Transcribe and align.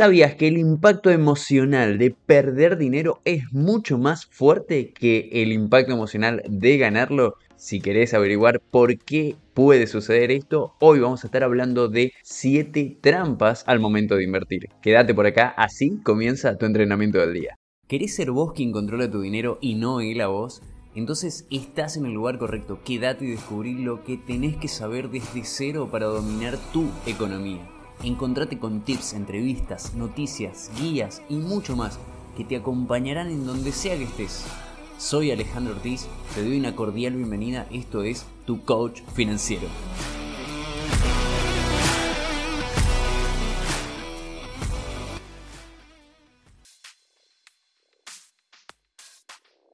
¿Sabías 0.00 0.34
que 0.34 0.48
el 0.48 0.56
impacto 0.56 1.10
emocional 1.10 1.98
de 1.98 2.10
perder 2.10 2.78
dinero 2.78 3.20
es 3.26 3.52
mucho 3.52 3.98
más 3.98 4.24
fuerte 4.24 4.94
que 4.94 5.28
el 5.30 5.52
impacto 5.52 5.92
emocional 5.92 6.42
de 6.48 6.78
ganarlo? 6.78 7.34
Si 7.56 7.82
querés 7.82 8.14
averiguar 8.14 8.60
por 8.60 8.96
qué 8.96 9.36
puede 9.52 9.86
suceder 9.86 10.30
esto, 10.30 10.72
hoy 10.80 11.00
vamos 11.00 11.22
a 11.22 11.26
estar 11.26 11.44
hablando 11.44 11.88
de 11.88 12.14
7 12.22 12.96
trampas 13.02 13.62
al 13.66 13.78
momento 13.78 14.16
de 14.16 14.24
invertir. 14.24 14.70
Quédate 14.80 15.12
por 15.12 15.26
acá, 15.26 15.48
así 15.48 15.98
comienza 16.02 16.56
tu 16.56 16.64
entrenamiento 16.64 17.18
del 17.18 17.34
día. 17.34 17.58
¿Querés 17.86 18.14
ser 18.14 18.30
vos 18.30 18.54
quien 18.54 18.72
controla 18.72 19.10
tu 19.10 19.20
dinero 19.20 19.58
y 19.60 19.74
no 19.74 20.00
él 20.00 20.22
a 20.22 20.28
vos? 20.28 20.62
Entonces 20.94 21.46
estás 21.50 21.98
en 21.98 22.06
el 22.06 22.12
lugar 22.12 22.38
correcto, 22.38 22.80
quédate 22.86 23.26
y 23.26 23.32
descubrí 23.32 23.74
lo 23.74 24.02
que 24.02 24.16
tenés 24.16 24.56
que 24.56 24.68
saber 24.68 25.10
desde 25.10 25.44
cero 25.44 25.90
para 25.92 26.06
dominar 26.06 26.56
tu 26.72 26.88
economía. 27.06 27.68
Encontrate 28.02 28.58
con 28.58 28.80
tips, 28.80 29.12
entrevistas, 29.12 29.94
noticias, 29.94 30.70
guías 30.80 31.20
y 31.28 31.34
mucho 31.34 31.76
más 31.76 31.98
que 32.34 32.44
te 32.44 32.56
acompañarán 32.56 33.28
en 33.28 33.44
donde 33.44 33.72
sea 33.72 33.98
que 33.98 34.04
estés. 34.04 34.46
Soy 34.96 35.30
Alejandro 35.30 35.74
Ortiz, 35.74 36.06
te 36.34 36.42
doy 36.42 36.58
una 36.58 36.74
cordial 36.74 37.14
bienvenida, 37.14 37.66
esto 37.70 38.02
es 38.02 38.24
Tu 38.46 38.64
Coach 38.64 39.02
Financiero. 39.14 39.68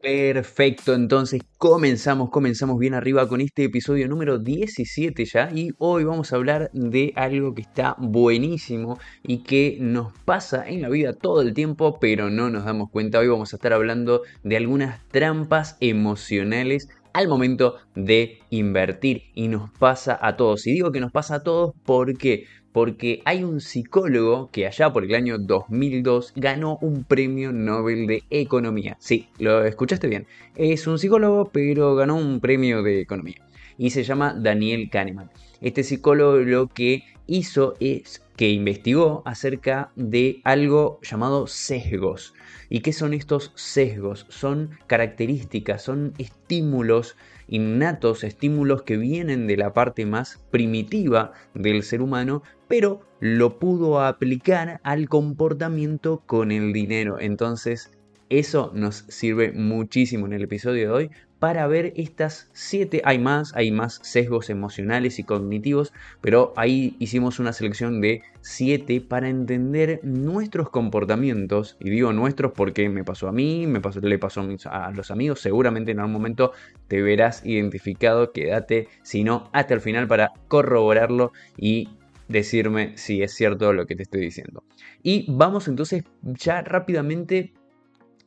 Perfecto, 0.07 0.95
entonces 0.95 1.43
comenzamos, 1.59 2.31
comenzamos 2.31 2.79
bien 2.79 2.95
arriba 2.95 3.27
con 3.27 3.41
este 3.41 3.65
episodio 3.65 4.07
número 4.07 4.39
17 4.39 5.25
ya 5.25 5.51
y 5.53 5.71
hoy 5.79 6.05
vamos 6.05 6.33
a 6.33 6.37
hablar 6.37 6.71
de 6.73 7.13
algo 7.17 7.57
que 7.57 7.63
está 7.63 7.97
buenísimo 7.99 9.01
y 9.25 9.39
que 9.39 9.79
nos 9.81 10.13
pasa 10.25 10.65
en 10.69 10.83
la 10.83 10.91
vida 10.91 11.13
todo 11.13 11.43
el 11.43 11.55
tiempo 11.55 11.99
pero 11.99 12.31
no 12.31 12.51
nos 12.51 12.65
damos 12.67 12.89
cuenta. 12.89 13.19
Hoy 13.19 13.27
vamos 13.27 13.53
a 13.53 13.57
estar 13.57 13.73
hablando 13.73 14.23
de 14.45 14.57
algunas 14.57 15.05
trampas 15.09 15.77
emocionales 15.81 16.89
al 17.13 17.27
momento 17.27 17.75
de 17.97 18.39
invertir 18.51 19.25
y 19.35 19.49
nos 19.49 19.73
pasa 19.73 20.17
a 20.23 20.37
todos. 20.37 20.69
Y 20.69 20.73
digo 20.73 20.93
que 20.93 21.01
nos 21.01 21.11
pasa 21.11 21.37
a 21.37 21.43
todos 21.43 21.75
porque 21.85 22.45
porque 22.77 23.23
hay 23.25 23.43
un 23.43 23.63
psicólogo 23.63 24.51
que 24.53 24.67
allá 24.67 24.93
por 24.93 25.03
el 25.03 25.15
año 25.15 25.39
2002 25.39 26.35
ganó 26.37 26.77
un 26.83 27.05
premio 27.05 27.51
Nobel 27.51 28.07
de 28.07 28.25
Economía. 28.29 28.99
Sí, 29.01 29.31
lo 29.39 29.65
escuchaste 29.65 30.09
bien. 30.09 30.27
Es 30.57 30.87
un 30.87 30.99
psicólogo, 30.99 31.49
pero 31.51 31.95
ganó 31.95 32.17
un 32.17 32.39
premio 32.39 32.83
de 32.83 33.01
Economía. 33.01 33.43
Y 33.79 33.89
se 33.89 34.05
llama 34.05 34.35
Daniel 34.39 34.91
Kahneman. 34.91 35.31
Este 35.63 35.85
psicólogo 35.85 36.37
lo 36.37 36.67
que 36.67 37.05
hizo 37.27 37.77
es 37.81 38.23
que 38.37 38.51
investigó 38.51 39.23
acerca 39.25 39.91
de 39.97 40.43
algo 40.45 41.01
llamado 41.03 41.47
sesgos. 41.47 42.35
¿Y 42.69 42.81
qué 42.81 42.93
son 42.93 43.15
estos 43.15 43.53
sesgos? 43.55 44.27
Son 44.29 44.69
características, 44.87 45.83
son 45.83 46.13
estímulos 46.19 47.17
innatos, 47.49 48.25
estímulos 48.25 48.83
que 48.83 48.97
vienen 48.97 49.47
de 49.47 49.57
la 49.57 49.73
parte 49.73 50.05
más 50.05 50.45
primitiva 50.51 51.33
del 51.55 51.83
ser 51.83 52.03
humano, 52.03 52.43
pero 52.69 53.01
lo 53.21 53.59
pudo 53.59 54.01
aplicar 54.01 54.81
al 54.83 55.09
comportamiento 55.09 56.23
con 56.27 56.51
el 56.51 56.73
dinero. 56.73 57.19
Entonces, 57.21 57.91
eso 58.29 58.73
nos 58.75 59.05
sirve 59.09 59.53
muchísimo 59.53 60.27
en 60.27 60.33
el 60.33 60.43
episodio 60.43 60.89
de 60.89 60.93
hoy 60.93 61.11
para 61.39 61.67
ver 61.67 61.93
estas 61.97 62.49
siete, 62.55 63.03
hay 63.05 63.19
más, 63.19 63.55
hay 63.55 63.71
más 63.71 64.01
sesgos 64.03 64.49
emocionales 64.49 65.19
y 65.19 65.25
cognitivos, 65.25 65.93
pero 66.21 66.55
ahí 66.57 66.97
hicimos 66.99 67.39
una 67.39 67.53
selección 67.53 68.01
de 68.01 68.23
siete 68.41 69.01
para 69.03 69.29
entender 69.29 70.01
nuestros 70.03 70.71
comportamientos, 70.71 71.77
y 71.79 71.91
digo 71.91 72.13
nuestros 72.13 72.53
porque 72.53 72.89
me 72.89 73.05
pasó 73.05 73.29
a 73.29 73.33
mí, 73.33 73.67
me 73.67 73.81
pasó, 73.81 74.01
le 74.01 74.19
pasó 74.19 74.47
a 74.71 74.91
los 74.93 75.11
amigos, 75.11 75.41
seguramente 75.41 75.93
en 75.93 76.01
algún 76.01 76.15
momento 76.15 76.53
te 76.89 77.03
verás 77.03 77.45
identificado, 77.45 78.33
quédate, 78.33 78.89
si 79.03 79.23
no, 79.23 79.51
hasta 79.53 79.75
el 79.75 79.81
final 79.83 80.09
para 80.09 80.33
corroborarlo 80.49 81.33
y 81.59 81.91
decirme 82.29 82.97
si 82.97 83.23
es 83.23 83.35
cierto 83.35 83.73
lo 83.73 83.87
que 83.87 83.97
te 83.97 84.03
estoy 84.03 84.21
diciendo. 84.21 84.65
Y 85.03 85.27
vamos 85.29 85.69
entonces 85.69 86.05
ya 86.23 86.63
rápidamente 86.63 87.53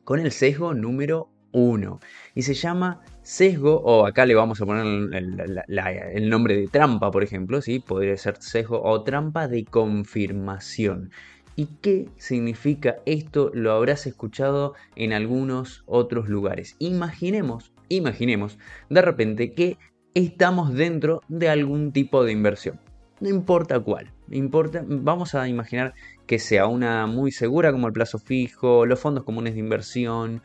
con 0.04 0.20
el 0.20 0.32
sesgo 0.32 0.74
número 0.74 1.28
1. 1.52 2.00
Y 2.34 2.42
se 2.42 2.54
llama 2.54 3.02
sesgo, 3.22 3.80
o 3.80 4.06
acá 4.06 4.26
le 4.26 4.34
vamos 4.34 4.60
a 4.60 4.66
poner 4.66 4.84
el, 4.86 6.30
nombre 6.30 6.56
de 6.56 6.68
trampa, 6.68 7.10
por 7.10 7.22
ejemplo, 7.22 7.60
¿sí? 7.60 7.80
podría 7.80 8.16
ser 8.16 8.36
sesgo 8.40 8.82
o 8.82 9.02
trampa 9.02 9.48
de 9.48 9.64
confirmación. 9.64 11.10
¿Y 11.56 11.66
qué 11.82 12.08
significa 12.16 12.96
esto? 13.04 13.50
Lo 13.52 13.72
habrás 13.72 14.06
escuchado 14.06 14.74
en 14.96 15.12
algunos 15.12 15.82
otros 15.86 16.28
lugares. 16.28 16.76
Imaginemos, 16.78 17.72
imaginemos 17.88 18.58
de 18.88 19.02
repente 19.02 19.52
que 19.52 19.76
estamos 20.14 20.72
dentro 20.72 21.20
de 21.28 21.48
algún 21.48 21.92
tipo 21.92 22.24
de 22.24 22.32
inversión. 22.32 22.80
No 23.20 23.28
importa 23.28 23.78
cuál, 23.80 24.10
importa, 24.30 24.82
vamos 24.86 25.34
a 25.34 25.46
imaginar 25.46 25.94
que 26.26 26.38
sea 26.38 26.66
una 26.66 27.06
muy 27.06 27.32
segura 27.32 27.70
como 27.70 27.86
el 27.86 27.92
plazo 27.92 28.18
fijo, 28.18 28.86
los 28.86 28.98
fondos 28.98 29.24
comunes 29.24 29.52
de 29.54 29.60
inversión, 29.60 30.42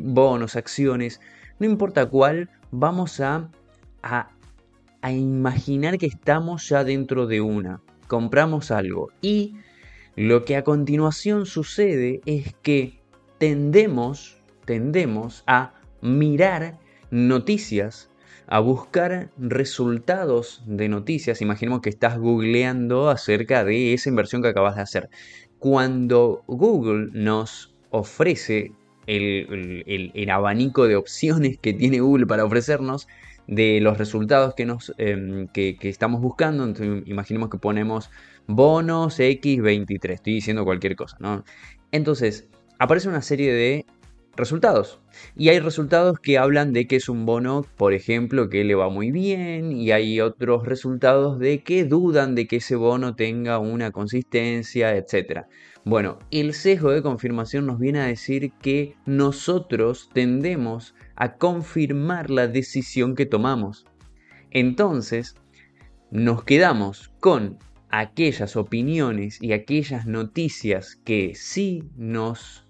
bonos, 0.00 0.56
acciones, 0.56 1.20
no 1.58 1.66
importa 1.66 2.06
cuál, 2.06 2.48
vamos 2.70 3.20
a, 3.20 3.50
a, 4.02 4.30
imaginar 5.12 5.98
que 5.98 6.06
estamos 6.06 6.68
ya 6.68 6.84
dentro 6.84 7.26
de 7.26 7.40
una, 7.40 7.82
compramos 8.06 8.70
algo 8.70 9.10
y 9.20 9.56
lo 10.16 10.44
que 10.44 10.56
a 10.56 10.64
continuación 10.64 11.44
sucede 11.44 12.22
es 12.24 12.54
que 12.62 12.98
tendemos, 13.38 14.38
tendemos 14.64 15.44
a 15.46 15.74
mirar 16.00 16.78
noticias 17.10 18.10
a 18.46 18.60
buscar 18.60 19.30
resultados 19.38 20.62
de 20.66 20.88
noticias. 20.88 21.42
Imaginemos 21.42 21.80
que 21.80 21.90
estás 21.90 22.18
googleando 22.18 23.10
acerca 23.10 23.64
de 23.64 23.92
esa 23.94 24.08
inversión 24.08 24.42
que 24.42 24.48
acabas 24.48 24.76
de 24.76 24.82
hacer. 24.82 25.10
Cuando 25.58 26.44
Google 26.46 27.08
nos 27.12 27.74
ofrece 27.90 28.72
el, 29.06 30.28
abanico 30.30 30.86
de 30.86 30.96
opciones 30.96 31.58
que 31.58 31.72
tiene 31.72 32.00
Google 32.00 32.26
para 32.26 32.44
ofrecernos, 32.44 33.08
de 33.46 33.80
los 33.80 33.96
resultados 33.96 34.54
que, 34.54 34.66
nos, 34.66 34.92
em, 34.98 35.46
que, 35.48 35.76
estamos 35.82 36.20
buscando. 36.20 36.64
Entonces, 36.64 37.04
imaginemos 37.06 37.48
que 37.48 37.58
ponemos 37.58 38.10
bonos 38.46 39.20
X23, 39.20 40.14
estoy 40.14 40.34
diciendo 40.34 40.64
cualquier 40.64 40.96
cosa, 40.96 41.16
¿no? 41.20 41.44
Entonces, 41.92 42.48
aparece 42.78 43.08
una 43.08 43.22
serie 43.22 43.52
de 43.52 43.86
resultados. 44.36 45.00
Y 45.36 45.48
hay 45.48 45.60
resultados 45.60 46.20
que 46.20 46.38
hablan 46.38 46.72
de 46.72 46.86
que 46.86 46.96
es 46.96 47.08
un 47.08 47.26
bono, 47.26 47.64
por 47.76 47.92
ejemplo, 47.92 48.48
que 48.48 48.64
le 48.64 48.74
va 48.74 48.88
muy 48.88 49.10
bien, 49.10 49.72
y 49.72 49.90
hay 49.90 50.20
otros 50.20 50.66
resultados 50.66 51.38
de 51.38 51.62
que 51.62 51.84
dudan 51.84 52.34
de 52.34 52.46
que 52.46 52.56
ese 52.56 52.76
bono 52.76 53.14
tenga 53.14 53.58
una 53.58 53.90
consistencia, 53.90 54.96
etc. 54.96 55.46
Bueno, 55.84 56.18
el 56.30 56.52
sesgo 56.52 56.90
de 56.90 57.02
confirmación 57.02 57.66
nos 57.66 57.78
viene 57.78 58.00
a 58.00 58.06
decir 58.06 58.52
que 58.60 58.96
nosotros 59.06 60.10
tendemos 60.12 60.94
a 61.14 61.36
confirmar 61.36 62.30
la 62.30 62.48
decisión 62.48 63.14
que 63.14 63.26
tomamos. 63.26 63.86
Entonces, 64.50 65.36
nos 66.10 66.44
quedamos 66.44 67.12
con 67.20 67.58
aquellas 67.90 68.56
opiniones 68.56 69.40
y 69.40 69.52
aquellas 69.52 70.06
noticias 70.06 70.96
que 71.04 71.34
sí 71.34 71.84
nos 71.96 72.65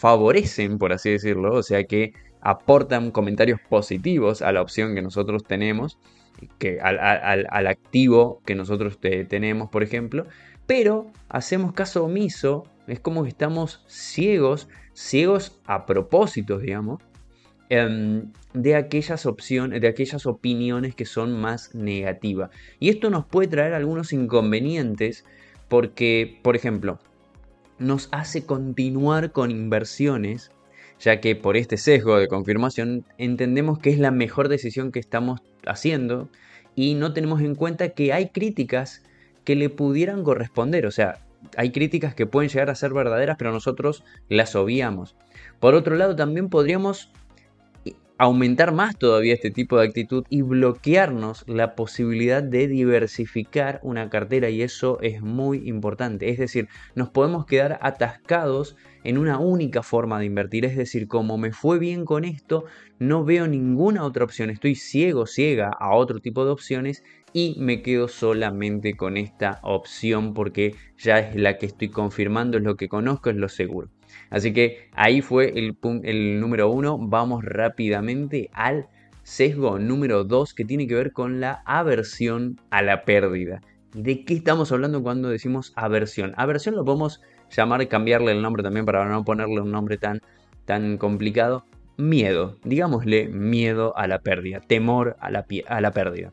favorecen, 0.00 0.78
por 0.78 0.94
así 0.94 1.10
decirlo, 1.10 1.52
o 1.52 1.62
sea 1.62 1.84
que 1.84 2.14
aportan 2.40 3.10
comentarios 3.10 3.60
positivos 3.68 4.40
a 4.40 4.50
la 4.50 4.62
opción 4.62 4.94
que 4.94 5.02
nosotros 5.02 5.44
tenemos, 5.44 5.98
que 6.58 6.80
al, 6.80 7.66
activo 7.66 8.40
que 8.46 8.54
nosotros 8.54 8.98
tenemos, 8.98 9.68
por 9.68 9.82
ejemplo, 9.82 10.24
pero 10.66 11.12
hacemos 11.28 11.74
caso 11.74 12.02
omiso, 12.02 12.64
es 12.86 12.98
como 12.98 13.24
que 13.24 13.28
estamos 13.28 13.84
ciegos, 13.88 14.68
ciegos 14.94 15.60
a 15.66 15.84
propósito, 15.84 16.58
digamos, 16.58 17.02
em, 17.68 18.32
de 18.54 18.76
aquellas 18.76 19.26
opciones, 19.26 19.82
de 19.82 19.88
aquellas 19.88 20.24
opiniones 20.24 20.94
que 20.94 21.04
son 21.04 21.38
más 21.38 21.74
negativas. 21.74 22.48
Y 22.78 22.88
esto 22.88 23.10
nos 23.10 23.26
puede 23.26 23.48
traer 23.48 23.74
algunos 23.74 24.14
inconvenientes 24.14 25.26
porque, 25.68 26.40
por 26.42 26.56
ejemplo, 26.56 26.98
nos 27.80 28.08
hace 28.12 28.46
continuar 28.46 29.32
con 29.32 29.50
inversiones, 29.50 30.52
ya 31.00 31.20
que 31.20 31.34
por 31.34 31.56
este 31.56 31.76
sesgo 31.76 32.18
de 32.18 32.28
confirmación 32.28 33.04
entendemos 33.18 33.78
que 33.78 33.90
es 33.90 33.98
la 33.98 34.10
mejor 34.10 34.48
decisión 34.48 34.92
que 34.92 35.00
estamos 35.00 35.40
haciendo 35.66 36.28
y 36.76 36.94
no 36.94 37.12
tenemos 37.12 37.40
en 37.40 37.54
cuenta 37.54 37.88
que 37.88 38.12
hay 38.12 38.28
críticas 38.28 39.02
que 39.44 39.56
le 39.56 39.70
pudieran 39.70 40.22
corresponder, 40.22 40.86
o 40.86 40.90
sea, 40.90 41.26
hay 41.56 41.72
críticas 41.72 42.14
que 42.14 42.26
pueden 42.26 42.50
llegar 42.50 42.70
a 42.70 42.74
ser 42.74 42.92
verdaderas, 42.92 43.36
pero 43.38 43.50
nosotros 43.50 44.04
las 44.28 44.54
obviamos. 44.54 45.16
Por 45.58 45.74
otro 45.74 45.96
lado, 45.96 46.14
también 46.14 46.50
podríamos 46.50 47.10
aumentar 48.20 48.70
más 48.72 48.98
todavía 48.98 49.32
este 49.32 49.50
tipo 49.50 49.78
de 49.78 49.86
actitud 49.86 50.26
y 50.28 50.42
bloquearnos 50.42 51.42
la 51.48 51.74
posibilidad 51.74 52.42
de 52.42 52.68
diversificar 52.68 53.80
una 53.82 54.10
cartera 54.10 54.50
y 54.50 54.60
eso 54.60 55.00
es 55.00 55.22
muy 55.22 55.66
importante. 55.66 56.28
Es 56.28 56.36
decir, 56.36 56.68
nos 56.94 57.08
podemos 57.08 57.46
quedar 57.46 57.78
atascados 57.80 58.76
en 59.04 59.16
una 59.16 59.38
única 59.38 59.82
forma 59.82 60.18
de 60.18 60.26
invertir. 60.26 60.66
Es 60.66 60.76
decir, 60.76 61.08
como 61.08 61.38
me 61.38 61.50
fue 61.50 61.78
bien 61.78 62.04
con 62.04 62.26
esto, 62.26 62.66
no 62.98 63.24
veo 63.24 63.48
ninguna 63.48 64.04
otra 64.04 64.24
opción. 64.24 64.50
Estoy 64.50 64.74
ciego, 64.74 65.24
ciega 65.24 65.70
a 65.70 65.94
otro 65.94 66.20
tipo 66.20 66.44
de 66.44 66.50
opciones 66.50 67.02
y 67.32 67.56
me 67.58 67.80
quedo 67.80 68.06
solamente 68.06 68.98
con 68.98 69.16
esta 69.16 69.60
opción 69.62 70.34
porque 70.34 70.74
ya 70.98 71.20
es 71.20 71.36
la 71.36 71.56
que 71.56 71.64
estoy 71.64 71.88
confirmando, 71.88 72.58
es 72.58 72.64
lo 72.64 72.76
que 72.76 72.90
conozco, 72.90 73.30
es 73.30 73.36
lo 73.36 73.48
seguro. 73.48 73.88
Así 74.30 74.52
que 74.52 74.88
ahí 74.92 75.20
fue 75.20 75.52
el, 75.56 76.40
número 76.40 76.70
uno. 76.70 76.98
Vamos 76.98 77.44
rápidamente 77.44 78.48
al 78.52 78.88
sesgo 79.22 79.78
número 79.78 80.24
dos 80.24 80.54
que 80.54 80.64
tiene 80.64 80.86
que 80.86 80.94
ver 80.94 81.12
con 81.12 81.40
la 81.40 81.62
aversión 81.66 82.60
a 82.70 82.82
la 82.82 83.04
pérdida. 83.04 83.60
¿De 83.92 84.24
qué 84.24 84.34
estamos 84.34 84.70
hablando 84.72 85.02
cuando 85.02 85.28
decimos 85.28 85.72
aversión? 85.74 86.32
Aversión 86.36 86.76
lo 86.76 86.84
podemos 86.84 87.20
llamar, 87.50 87.86
cambiarle 87.88 88.32
el 88.32 88.42
nombre 88.42 88.62
también 88.62 88.86
para 88.86 89.08
no 89.08 89.24
ponerle 89.24 89.60
un 89.60 89.72
nombre 89.72 89.98
tan, 89.98 90.20
tan 90.64 90.96
complicado. 90.96 91.64
Miedo, 91.96 92.56
digámosle 92.64 93.28
miedo 93.28 93.94
a 93.96 94.06
la 94.06 94.20
pérdida, 94.20 94.60
temor 94.60 95.16
a 95.20 95.30
la 95.30 95.90
pérdida. 95.92 96.32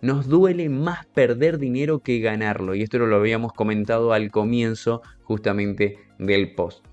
Nos 0.00 0.26
duele 0.26 0.68
más 0.68 1.06
perder 1.06 1.58
dinero 1.58 2.00
que 2.00 2.18
ganarlo 2.18 2.74
y 2.74 2.82
esto 2.82 2.98
lo 2.98 3.16
habíamos 3.16 3.52
comentado 3.52 4.12
al 4.12 4.30
comienzo 4.30 5.02
justamente 5.22 5.98
del 6.18 6.54
post 6.54 6.84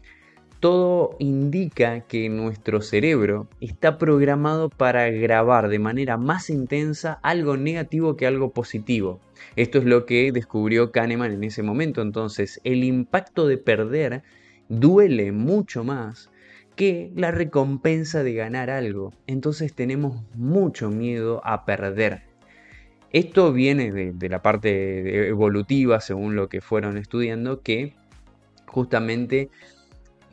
todo 0.59 1.15
indica 1.19 2.01
que 2.01 2.29
nuestro 2.29 2.81
cerebro 2.81 3.47
está 3.61 3.97
programado 3.97 4.69
para 4.69 5.09
grabar 5.09 5.69
de 5.69 5.79
manera 5.79 6.17
más 6.17 6.49
intensa 6.49 7.19
algo 7.23 7.57
negativo 7.57 8.17
que 8.17 8.27
algo 8.27 8.51
positivo. 8.51 9.19
Esto 9.55 9.77
es 9.77 9.85
lo 9.85 10.05
que 10.05 10.31
descubrió 10.31 10.91
Kahneman 10.91 11.31
en 11.31 11.43
ese 11.43 11.63
momento. 11.63 12.01
Entonces, 12.01 12.59
el 12.63 12.83
impacto 12.83 13.47
de 13.47 13.57
perder 13.57 14.23
duele 14.67 15.31
mucho 15.31 15.83
más 15.83 16.29
que 16.75 17.11
la 17.15 17.31
recompensa 17.31 18.23
de 18.23 18.33
ganar 18.33 18.69
algo. 18.69 19.13
Entonces 19.27 19.73
tenemos 19.73 20.23
mucho 20.33 20.89
miedo 20.89 21.41
a 21.43 21.65
perder. 21.65 22.21
Esto 23.11 23.51
viene 23.51 23.91
de, 23.91 24.29
la 24.29 24.41
parte 24.41 25.27
evolutiva, 25.27 25.99
según 25.99 26.35
lo 26.35 26.47
que 26.47 26.61
fueron 26.61 26.97
estudiando, 26.97 27.61
que 27.61 27.95
justamente 28.67 29.49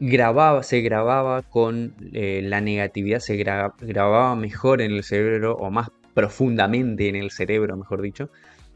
grababa, 0.00 0.62
se 0.62 0.80
grababa 0.80 1.42
con 1.42 1.94
eh, 2.12 2.40
la 2.44 2.60
negatividad, 2.60 3.20
se 3.20 3.36
grababa 3.36 4.34
mejor 4.36 4.82
en 4.82 4.92
el 4.92 5.04
cerebro 5.04 5.56
o 5.56 5.70
más 5.70 5.90
profundamente 6.14 7.08
en 7.08 7.16
el 7.16 7.30
cerebro, 7.30 7.76
mejor 7.76 8.02
dicho, 8.02 8.30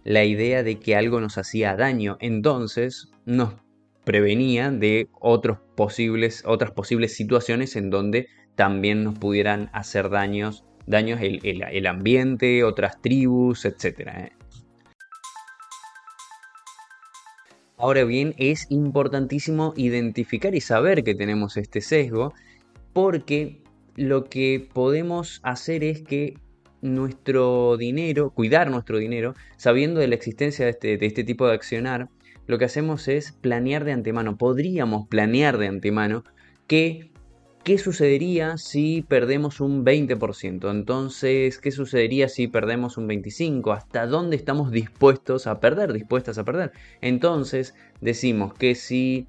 la 0.04 0.24
idea 0.24 0.62
de 0.62 0.78
que 0.78 0.96
algo 0.96 1.20
nos 1.20 1.38
hacía 1.38 1.76
daño. 1.76 2.16
Entonces 2.20 3.10
nos 3.24 3.54
prevenía 4.04 4.70
de 4.70 5.08
otros 5.20 5.58
posibles, 5.76 6.42
otras 6.46 6.70
posibles 6.72 7.14
situaciones 7.14 7.76
en 7.76 7.90
donde 7.90 8.28
también 8.54 9.04
nos 9.04 9.18
pudieran 9.18 9.70
hacer 9.72 10.10
daños, 10.10 10.64
daños 10.86 11.20
el, 11.22 11.86
ambiente, 11.86 12.64
otras 12.64 13.00
tribus, 13.00 13.64
etc. 13.64 14.32
Ahora 17.80 18.04
bien, 18.04 18.34
es 18.36 18.66
importantísimo 18.68 19.72
identificar 19.74 20.54
y 20.54 20.60
saber 20.60 21.02
que 21.02 21.14
tenemos 21.14 21.56
este 21.56 21.80
sesgo 21.80 22.34
porque 22.92 23.62
lo 23.96 24.24
que 24.24 24.68
podemos 24.74 25.40
hacer 25.44 25.82
es 25.82 26.02
que 26.02 26.34
nuestro 26.82 27.78
dinero, 27.78 28.32
cuidar 28.32 28.70
nuestro 28.70 28.98
dinero, 28.98 29.34
sabiendo 29.56 29.98
de 30.00 30.08
la 30.08 30.14
existencia 30.14 30.66
de 30.66 30.72
este, 30.72 30.98
de 30.98 31.06
este 31.06 31.24
tipo 31.24 31.46
de 31.46 31.54
accionar, 31.54 32.10
lo 32.46 32.58
que 32.58 32.66
hacemos 32.66 33.08
es 33.08 33.32
planear 33.32 33.84
de 33.84 33.92
antemano. 33.92 34.36
Podríamos 34.36 35.08
planear 35.08 35.56
de 35.56 35.68
antemano 35.68 36.22
que 36.66 37.10
¿Qué 37.62 37.76
sucedería 37.76 38.56
si 38.56 39.02
perdemos 39.02 39.60
un 39.60 39.84
20%? 39.84 40.70
Entonces, 40.70 41.58
¿qué 41.58 41.70
sucedería 41.70 42.28
si 42.28 42.48
perdemos 42.48 42.96
un 42.96 43.06
25%? 43.06 43.76
¿Hasta 43.76 44.06
dónde 44.06 44.36
estamos 44.36 44.72
dispuestos 44.72 45.46
a 45.46 45.60
perder? 45.60 45.92
Dispuestas 45.92 46.38
a 46.38 46.44
perder. 46.44 46.72
Entonces, 47.02 47.74
decimos 48.00 48.54
que 48.54 48.74
si 48.74 49.26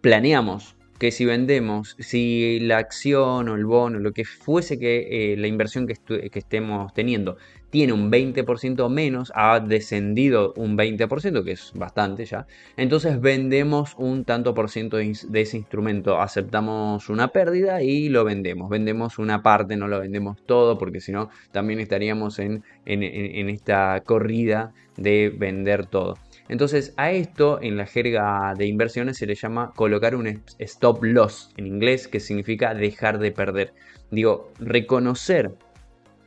planeamos 0.00 0.74
que 1.00 1.10
si 1.12 1.24
vendemos, 1.24 1.96
si 1.98 2.60
la 2.60 2.76
acción 2.76 3.48
o 3.48 3.54
el 3.54 3.64
bono, 3.64 3.98
lo 3.98 4.12
que 4.12 4.26
fuese 4.26 4.78
que 4.78 5.32
eh, 5.32 5.36
la 5.38 5.46
inversión 5.46 5.86
que, 5.86 5.94
que, 5.94 6.38
estemos 6.38 6.92
teniendo 6.92 7.38
tiene 7.70 7.92
un 7.92 8.10
20% 8.10 8.88
menos, 8.90 9.32
ha 9.34 9.60
descendido 9.60 10.52
un 10.56 10.76
20%, 10.76 11.44
que 11.44 11.52
es 11.52 11.72
bastante 11.74 12.24
ya, 12.24 12.46
entonces 12.76 13.20
vendemos 13.20 13.94
un 13.96 14.24
tanto 14.24 14.54
por 14.54 14.68
ciento 14.70 14.96
de, 14.96 15.12
ese 15.34 15.56
instrumento, 15.56 16.20
aceptamos 16.20 17.08
una 17.08 17.28
pérdida 17.28 17.82
y 17.82 18.08
lo 18.08 18.24
vendemos, 18.24 18.68
vendemos 18.68 19.18
una 19.18 19.42
parte, 19.42 19.76
no 19.76 19.88
lo 19.88 20.00
vendemos 20.00 20.36
todo, 20.46 20.78
porque 20.78 21.00
si 21.00 21.12
no 21.12 21.30
también 21.52 21.80
estaríamos 21.80 22.38
en, 22.38 22.64
en 22.84 23.48
esta 23.48 24.02
corrida 24.04 24.72
de 24.96 25.30
vender 25.30 25.86
todo. 25.86 26.18
Entonces 26.48 26.94
a 26.96 27.12
esto 27.12 27.60
en 27.62 27.76
la 27.76 27.86
jerga 27.86 28.54
de 28.58 28.66
inversiones 28.66 29.18
se 29.18 29.26
le 29.26 29.36
llama 29.36 29.72
colocar 29.76 30.16
un 30.16 30.42
stop 30.58 31.04
loss 31.04 31.50
en 31.56 31.66
inglés 31.68 32.08
que 32.08 32.18
significa 32.18 32.74
dejar 32.74 33.20
de 33.20 33.30
perder. 33.30 33.72
Digo, 34.10 34.50
reconocer 34.58 35.52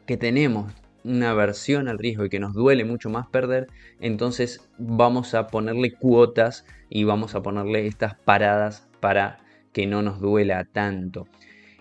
que 0.06 0.16
tenemos 0.16 0.72
una 1.04 1.32
aversión 1.32 1.88
al 1.88 2.00
riesgo 2.00 2.26
y 2.26 2.30
que 2.30 2.40
nos 2.40 2.54
duele 2.54 2.86
mucho 2.86 3.10
más 3.10 3.28
perder, 3.28 3.68
entonces 4.00 4.70
vamos 4.78 5.34
a 5.34 5.48
ponerle 5.48 5.94
cuotas 5.94 6.66
y 6.90 7.04
vamos 7.04 7.36
a 7.36 7.42
ponerle 7.42 7.88
estas 7.88 8.16
paradas 8.16 8.88
para 9.00 9.40
que 9.72 9.88
no 9.88 10.02
nos 10.02 10.20
duela 10.20 10.66
tanto. 10.66 11.28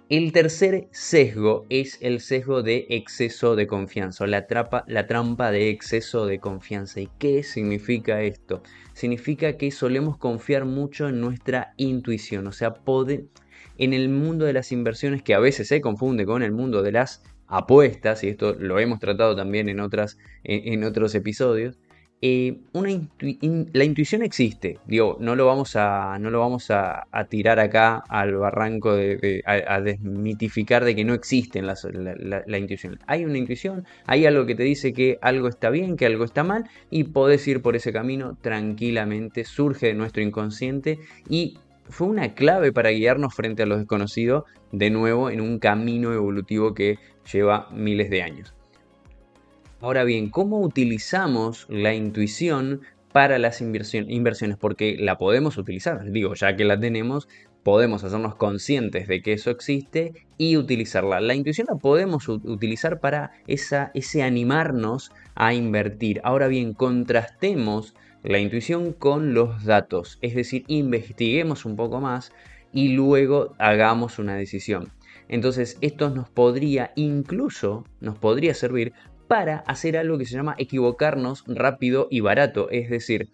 El 0.09 0.33
tercer 0.33 0.89
sesgo 0.91 1.65
es 1.71 1.97
el 2.03 2.21
sesgo 2.21 2.63
de 2.63 2.87
exceso 2.91 3.57
de 3.57 3.67
confianza, 3.67 4.25
o 4.25 4.27
la, 4.27 4.47
la 4.87 5.07
trampa 5.07 5.51
de 5.51 5.71
exceso 5.71 6.27
de 6.27 6.39
confianza. 6.39 7.01
¿Y 7.01 7.09
qué 7.19 7.43
significa 7.43 8.21
esto? 8.21 8.63
Significa 8.93 9.57
que 9.57 9.71
solemos 9.71 10.19
confiar 10.19 10.67
mucho 10.67 11.09
en 11.09 11.19
nuestra 11.21 11.73
intuición, 11.79 12.47
o 12.47 12.53
sea, 12.53 12.75
en 13.79 13.95
el 13.95 14.09
mundo 14.11 14.45
de 14.45 14.53
las 14.53 14.71
inversiones, 14.71 15.23
que 15.23 15.33
a 15.33 15.39
veces 15.39 15.69
se 15.69 15.81
confunde 15.81 16.27
con 16.27 16.43
el 16.43 16.53
mundo 16.53 16.83
de 16.83 16.93
las 16.93 17.23
apuestas, 17.53 18.25
y 18.25 18.29
esto 18.29 18.55
lo 18.59 18.79
hemos 18.81 18.99
tratado 18.99 19.37
también 19.37 19.69
en, 19.69 19.81
otras, 19.81 20.19
en 20.45 20.83
otros 20.85 21.15
episodios, 21.15 21.79
eh, 22.25 22.57
la 23.73 23.83
intuición 23.83 24.23
existe, 24.23 24.79
digo, 24.87 25.17
no 25.19 25.35
lo 25.35 25.45
vamos 25.45 25.75
a, 25.75 26.21
no 26.21 26.31
lo 26.31 26.39
vamos 26.39 26.71
a, 26.71 27.05
tirar 27.29 27.59
acá 27.59 28.05
al 28.09 28.37
barranco 28.37 28.95
de, 28.95 29.43
a, 29.45 29.81
desmitificar 29.81 30.85
de 30.85 30.95
que 30.95 31.05
no 31.05 31.15
existe 31.15 31.61
la, 31.63 31.75
la, 32.47 32.59
intuición. 32.59 33.01
Hay 33.09 33.25
una 33.25 33.39
intuición, 33.39 33.85
hay 34.07 34.25
algo 34.25 34.47
que 34.47 34.55
te 34.55 34.63
dice 34.63 34.93
que 34.93 35.19
algo 35.21 35.49
está 35.49 35.69
bien, 35.71 35.97
que 35.97 36.07
algo 36.07 36.23
está 36.23 36.45
mal, 36.45 36.71
y 36.91 37.03
podés 37.05 37.49
ir 37.49 37.61
por 37.61 37.75
ese 37.75 37.93
camino 37.93 38.39
tranquilamente, 38.41 39.43
surge 39.43 39.89
de 39.89 39.95
nuestro 39.95 40.23
inconsciente 40.23 41.01
y 41.29 41.59
fue 41.89 42.07
una 42.07 42.35
clave 42.35 42.73
para 42.73 42.91
guiarnos 42.91 43.35
frente 43.35 43.63
a 43.63 43.67
lo 43.67 43.77
desconocido, 43.77 44.47
de 44.71 44.91
nuevo 44.91 45.31
en 45.31 45.41
un 45.41 45.59
camino 45.59 46.13
evolutivo 46.13 46.75
que 46.75 46.99
lleva 47.31 47.69
miles 47.73 48.11
de 48.11 48.23
años. 48.23 48.55
Ahora 49.81 50.05
bien, 50.05 50.31
¿cómo 50.31 50.61
utilizamos 50.61 51.67
la 51.69 51.93
intuición 51.93 52.83
para 53.13 53.39
las 53.39 53.61
inversiones? 53.61 54.57
Porque 54.57 54.97
la 54.99 55.19
podemos 55.19 55.59
utilizar, 55.59 56.11
digo, 56.11 56.35
ya 56.35 56.55
que 56.57 56.65
la 56.65 56.79
tenemos, 56.79 57.29
podemos 57.63 58.05
hacernos 58.05 58.37
conscientes 58.37 59.09
de 59.09 59.23
que 59.23 59.33
eso 59.33 59.51
existe 59.51 60.27
y 60.39 60.57
utilizarla. 60.57 61.21
La 61.21 61.35
intuición 61.35 61.67
la 61.69 61.77
podemos 61.77 62.29
utilizar 62.29 63.01
para 63.01 63.33
esa, 63.47 63.91
ese 63.95 64.23
animarnos 64.23 65.13
a 65.35 65.53
invertir. 65.55 66.21
Ahora 66.25 66.49
bien, 66.49 66.75
contrastemos 66.75 67.95
la 68.23 68.39
intuición 68.39 68.93
con 68.93 69.35
los 69.35 69.65
datos, 69.65 70.19
es 70.23 70.35
decir, 70.35 70.65
investiguemos 70.69 71.65
un 71.65 71.77
poco 71.77 72.01
más 72.01 72.33
y 72.73 72.89
luego 72.89 73.55
hagamos 73.59 74.19
una 74.19 74.37
decisión. 74.37 74.93
Entonces, 75.29 75.79
esto 75.81 76.11
nos 76.11 76.29
podría 76.29 76.93
incluso, 76.95 77.85
nos 78.01 78.19
podría 78.19 78.55
servir 78.55 78.93
para 79.29 79.59
hacer 79.67 79.97
algo 79.97 80.19
que 80.19 80.27
se 80.27 80.35
llama 80.35 80.55
equivocarnos 80.59 81.45
rápido 81.47 82.07
y 82.11 82.21
barato. 82.21 82.69
Es 82.71 82.91
decir, 82.91 83.31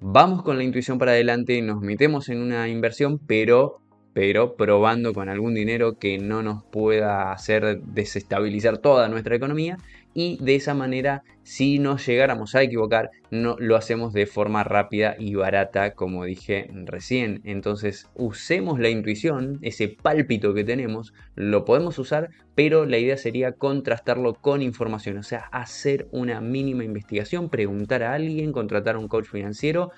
vamos 0.00 0.42
con 0.42 0.58
la 0.58 0.64
intuición 0.64 0.98
para 0.98 1.12
adelante, 1.12 1.60
nos 1.62 1.80
metemos 1.80 2.28
en 2.28 2.42
una 2.42 2.68
inversión, 2.68 3.18
pero 3.18 3.80
pero 4.18 4.56
probando 4.56 5.14
con 5.14 5.28
algún 5.28 5.54
dinero 5.54 5.96
que 5.96 6.18
no 6.18 6.42
nos 6.42 6.64
pueda 6.64 7.30
hacer 7.30 7.82
desestabilizar 7.82 8.78
toda 8.78 9.08
nuestra 9.08 9.36
economía 9.36 9.78
y 10.12 10.38
de 10.42 10.56
esa 10.56 10.74
manera 10.74 11.22
si 11.44 11.78
nos 11.78 12.04
llegáramos 12.04 12.56
a 12.56 12.62
equivocar 12.64 13.10
no 13.30 13.54
lo 13.60 13.76
hacemos 13.76 14.12
de 14.12 14.26
forma 14.26 14.64
rápida 14.64 15.14
y 15.20 15.36
barata 15.36 15.92
como 15.92 16.24
dije 16.24 16.68
recién. 16.84 17.42
Entonces 17.44 18.10
usemos 18.16 18.80
la 18.80 18.88
intuición 18.88 19.60
ese 19.62 19.86
pálpito 19.86 20.52
que 20.52 20.64
tenemos 20.64 21.14
lo 21.36 21.64
podemos 21.64 21.96
usar 22.00 22.30
pero 22.56 22.86
la 22.86 22.98
idea 22.98 23.18
sería 23.18 23.52
contrastarlo 23.52 24.34
con 24.34 24.62
información 24.62 25.18
o 25.18 25.22
sea 25.22 25.44
hacer 25.52 26.08
una 26.10 26.40
mínima 26.40 26.82
investigación 26.82 27.50
preguntar 27.50 28.02
a 28.02 28.14
alguien 28.14 28.50
contratar 28.50 28.96
a 28.96 28.98
un 28.98 29.06
coach 29.06 29.26
financiero. 29.26 29.92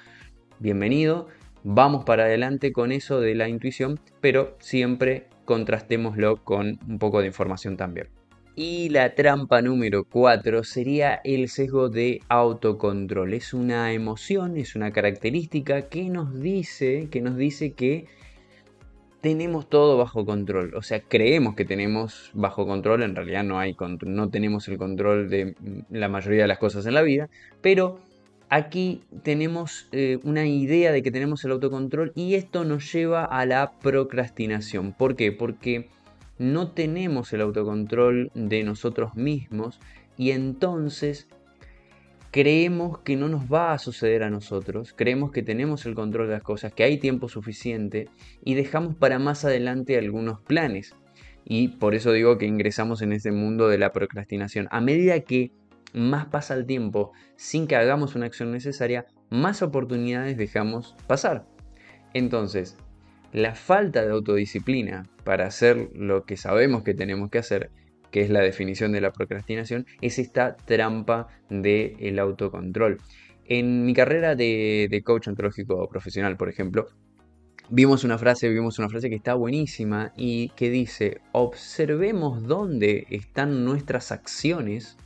Bienvenido 0.59 1.29
vamos 1.64 2.05
para 2.05 2.25
adelante 2.25 2.73
con 2.73 2.93
eso 2.93 3.21
de 3.21 3.35
la 3.35 3.49
intuición 3.49 4.00
pero 4.21 4.57
siempre 4.61 5.26
contrastémoslo 5.45 6.45
con 6.45 6.79
un 6.88 6.99
poco 6.99 7.21
de 7.21 7.26
información 7.26 7.76
también 7.76 8.09
y 8.57 8.90
la 8.90 9.14
trampa 9.14 9.62
número 9.62 10.05
4 10.05 10.64
sería 10.64 11.21
el 11.25 11.49
sesgo 11.49 11.88
de 11.88 12.21
autocontrol. 12.29 13.33
Es 13.33 13.55
una 13.55 13.93
emoción, 13.93 14.59
es 14.59 14.76
una 14.76 14.93
característica 14.93 15.88
que 15.88 16.11
nos 16.11 16.38
dice 16.40 17.09
que, 17.11 17.23
nos 17.23 17.38
dice 17.38 17.73
que 17.73 18.07
tenemos 19.21 19.69
todo 19.69 19.97
bajo 19.97 20.26
control. 20.26 20.75
O 20.75 20.83
sea, 20.83 21.00
creemos 21.00 21.55
que 21.55 21.64
tenemos 21.64 22.31
bajo 22.35 22.67
control, 22.67 23.02
en 23.02 23.17
realidad 23.17 23.45
no, 23.45 23.59
hay 23.59 23.76
no 24.02 24.29
tenemos 24.29 24.69
el 24.69 24.76
control 24.76 25.31
de 25.31 25.55
la 25.88 26.09
mayoría 26.09 26.43
de 26.43 26.49
las 26.49 26.59
cosas 26.59 26.85
en 26.87 26.95
la 26.95 27.02
vida, 27.02 27.31
pero 27.62 28.00
aquí 28.50 29.02
tenemos 29.23 29.88
eh, 29.92 30.19
una 30.25 30.47
idea 30.47 30.92
de 30.92 31.02
que 31.02 31.12
tenemos 31.12 31.45
el 31.45 31.52
autocontrol 31.52 32.12
y 32.14 32.35
esto 32.35 32.64
nos 32.64 32.92
lleva 32.92 33.25
a 33.25 33.47
la 33.47 33.73
procrastinación. 33.78 34.92
¿Por 34.92 35.16
qué? 35.16 35.33
Porque 35.33 35.88
no 36.38 36.73
tenemos 36.73 37.33
el 37.33 37.40
autocontrol 37.40 38.30
de 38.35 38.64
nosotros 38.64 39.14
mismos 39.14 39.80
y 40.16 40.33
entonces 40.33 41.28
creemos 42.33 42.99
que 42.99 43.16
no 43.16 43.28
nos 43.28 43.52
va 43.52 43.73
a 43.73 43.78
suceder 43.78 44.23
a 44.23 44.30
nosotros, 44.30 44.95
creemos 44.97 45.33
que 45.33 45.42
tenemos 45.42 45.87
el 45.87 45.95
control 45.95 46.28
de 46.28 46.35
las 46.35 46.42
cosas, 46.42 46.73
que 46.73 46.85
hay 46.85 46.99
tiempo 46.99 47.28
suficiente 47.28 48.09
y 48.45 48.54
dejamos 48.54 48.95
para 48.97 49.19
más 49.19 49.45
adelante 49.45 49.97
algunos 49.97 50.40
planes. 50.40 50.95
Y 51.45 51.69
por 51.69 51.95
eso 51.95 52.12
digo 52.12 52.38
que 52.38 52.47
ingresamos 52.47 53.02
en 53.02 53.12
ese 53.12 53.33
mundo 53.33 53.69
de 53.69 53.78
la 53.78 53.92
procrastinación. 53.92 54.69
A 54.71 54.80
medida 54.80 55.21
que 55.21 55.50
más 55.93 56.27
pasa 56.27 56.55
el 56.55 56.67
tiempo 56.67 57.13
sin 57.37 57.67
que 57.67 57.77
hagamos 57.77 58.15
una 58.15 58.27
acción 58.27 58.53
necesaria, 58.53 59.07
más 59.31 59.63
oportunidades 59.63 60.37
dejamos 60.37 60.97
pasar. 61.07 61.47
Entonces, 62.15 62.77
la 63.33 63.55
falta 63.55 64.03
de 64.05 64.11
autodisciplina 64.11 65.09
para 65.25 65.47
hacer 65.47 65.91
lo 65.95 66.25
que 66.25 66.37
sabemos 66.37 66.83
que 66.83 66.95
tenemos 66.95 67.31
que 67.31 67.39
hacer, 67.39 67.71
que 68.11 68.23
es 68.23 68.31
la 68.31 68.41
definición 68.41 68.93
de 68.93 69.01
la 69.01 69.13
procrastinación, 69.13 69.87
es 70.01 70.19
esta 70.19 70.57
trampa 70.57 71.29
del 71.49 72.19
autocontrol. 72.19 72.99
En 73.47 73.85
mi 73.85 73.95
carrera 73.95 74.35
de, 74.35 75.03
coach 75.05 75.29
ontológico 75.29 75.89
profesional, 75.89 76.37
por 76.37 76.49
ejemplo, 76.49 76.87
vimos 77.69 78.03
una 78.03 78.19
frase, 78.19 78.49
vimos 78.49 78.79
una 78.79 78.89
frase 78.89 79.09
que 79.09 79.17
está 79.17 79.35
buenísima 79.35 80.13
y 80.17 80.51
que 80.51 80.71
dice, 80.71 81.21
observemos 81.33 82.45
dónde 82.47 83.07
están 83.11 83.65
nuestras 83.65 84.11
acciones 84.13 84.97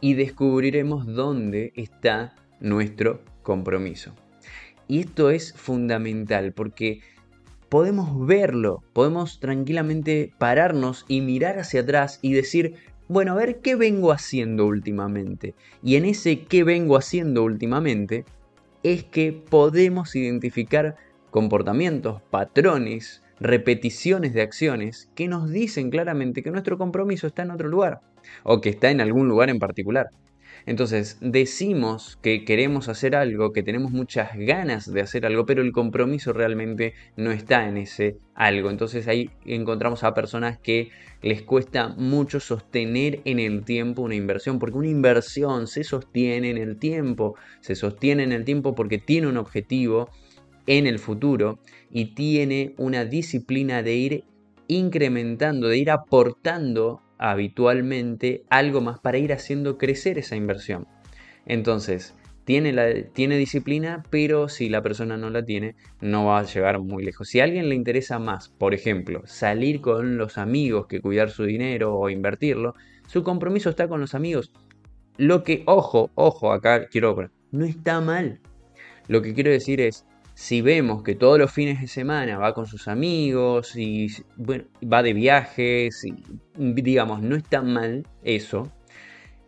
y 0.00 0.14
descubriremos 0.14 1.06
dónde 1.06 1.72
está 1.76 2.34
nuestro 2.60 3.20
compromiso. 3.42 4.14
Y 4.86 5.00
esto 5.00 5.30
es 5.30 5.52
fundamental 5.52 6.52
porque 6.52 7.00
podemos 7.68 8.26
verlo, 8.26 8.82
podemos 8.92 9.40
tranquilamente 9.40 10.32
pararnos 10.38 11.04
y 11.08 11.20
mirar 11.20 11.58
hacia 11.58 11.82
atrás 11.82 12.18
y 12.22 12.32
decir, 12.32 12.74
bueno, 13.08 13.32
a 13.32 13.36
ver 13.36 13.60
qué 13.60 13.74
vengo 13.74 14.12
haciendo 14.12 14.66
últimamente. 14.66 15.54
Y 15.82 15.96
en 15.96 16.04
ese 16.04 16.44
qué 16.44 16.64
vengo 16.64 16.96
haciendo 16.96 17.44
últimamente 17.44 18.24
es 18.82 19.04
que 19.04 19.32
podemos 19.32 20.14
identificar 20.14 20.96
comportamientos, 21.30 22.22
patrones, 22.22 23.22
repeticiones 23.40 24.32
de 24.32 24.42
acciones 24.42 25.10
que 25.14 25.28
nos 25.28 25.50
dicen 25.50 25.90
claramente 25.90 26.42
que 26.42 26.50
nuestro 26.50 26.78
compromiso 26.78 27.26
está 27.26 27.42
en 27.42 27.50
otro 27.50 27.68
lugar 27.68 28.00
o 28.44 28.60
que 28.60 28.70
está 28.70 28.90
en 28.90 29.00
algún 29.00 29.28
lugar 29.28 29.50
en 29.50 29.58
particular. 29.58 30.08
Entonces, 30.66 31.16
decimos 31.22 32.18
que 32.20 32.44
queremos 32.44 32.88
hacer 32.88 33.16
algo, 33.16 33.52
que 33.52 33.62
tenemos 33.62 33.90
muchas 33.90 34.36
ganas 34.36 34.92
de 34.92 35.00
hacer 35.00 35.24
algo, 35.24 35.46
pero 35.46 35.62
el 35.62 35.72
compromiso 35.72 36.32
realmente 36.34 36.92
no 37.16 37.30
está 37.30 37.66
en 37.68 37.78
ese 37.78 38.18
algo. 38.34 38.68
Entonces 38.68 39.08
ahí 39.08 39.30
encontramos 39.46 40.04
a 40.04 40.12
personas 40.12 40.58
que 40.58 40.90
les 41.22 41.42
cuesta 41.42 41.88
mucho 41.88 42.38
sostener 42.38 43.20
en 43.24 43.38
el 43.38 43.64
tiempo 43.64 44.02
una 44.02 44.14
inversión, 44.14 44.58
porque 44.58 44.76
una 44.76 44.88
inversión 44.88 45.68
se 45.68 45.84
sostiene 45.84 46.50
en 46.50 46.58
el 46.58 46.76
tiempo, 46.78 47.34
se 47.60 47.74
sostiene 47.74 48.24
en 48.24 48.32
el 48.32 48.44
tiempo 48.44 48.74
porque 48.74 48.98
tiene 48.98 49.26
un 49.26 49.38
objetivo 49.38 50.10
en 50.66 50.86
el 50.86 50.98
futuro 50.98 51.60
y 51.90 52.14
tiene 52.14 52.74
una 52.76 53.06
disciplina 53.06 53.82
de 53.82 53.94
ir 53.94 54.24
incrementando, 54.68 55.68
de 55.68 55.78
ir 55.78 55.90
aportando 55.90 57.02
habitualmente 57.18 58.44
algo 58.48 58.80
más 58.80 59.00
para 59.00 59.18
ir 59.18 59.32
haciendo 59.32 59.76
crecer 59.76 60.18
esa 60.18 60.36
inversión. 60.36 60.86
Entonces, 61.46 62.14
tiene, 62.44 62.72
la, 62.72 63.02
tiene 63.12 63.36
disciplina, 63.36 64.02
pero 64.08 64.48
si 64.48 64.68
la 64.68 64.82
persona 64.82 65.16
no 65.16 65.28
la 65.28 65.44
tiene, 65.44 65.74
no 66.00 66.26
va 66.26 66.38
a 66.38 66.44
llegar 66.44 66.78
muy 66.78 67.04
lejos. 67.04 67.28
Si 67.28 67.40
a 67.40 67.44
alguien 67.44 67.68
le 67.68 67.74
interesa 67.74 68.18
más, 68.18 68.48
por 68.48 68.72
ejemplo, 68.72 69.22
salir 69.26 69.80
con 69.80 70.16
los 70.16 70.38
amigos 70.38 70.86
que 70.86 71.00
cuidar 71.00 71.30
su 71.30 71.44
dinero 71.44 71.94
o 71.94 72.08
invertirlo, 72.08 72.74
su 73.06 73.22
compromiso 73.22 73.68
está 73.68 73.88
con 73.88 74.00
los 74.00 74.14
amigos. 74.14 74.52
Lo 75.18 75.42
que, 75.42 75.62
ojo, 75.66 76.10
ojo, 76.14 76.52
acá 76.52 76.86
quiero, 76.88 77.30
no 77.50 77.64
está 77.64 78.00
mal. 78.00 78.40
Lo 79.08 79.20
que 79.20 79.34
quiero 79.34 79.50
decir 79.50 79.80
es, 79.80 80.06
si 80.38 80.62
vemos 80.62 81.02
que 81.02 81.16
todos 81.16 81.36
los 81.36 81.50
fines 81.50 81.80
de 81.80 81.88
semana 81.88 82.38
va 82.38 82.54
con 82.54 82.64
sus 82.64 82.86
amigos 82.86 83.74
y 83.74 84.06
bueno, 84.36 84.66
va 84.80 85.02
de 85.02 85.12
viajes, 85.12 86.06
digamos, 86.54 87.22
no 87.22 87.34
está 87.34 87.60
mal 87.60 88.06
eso. 88.22 88.70